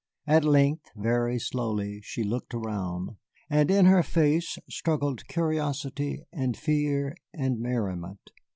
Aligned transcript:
At 0.25 0.43
length, 0.43 0.89
very 0.95 1.37
slowly, 1.37 2.01
she 2.03 2.23
looked 2.23 2.55
around, 2.55 3.17
and 3.51 3.69
in 3.69 3.85
her 3.85 4.01
face 4.01 4.57
struggled 4.67 5.27
curiosity 5.27 6.23
and 6.33 6.57
fear 6.57 7.13
and 7.35 7.59
merriment. 7.59 8.31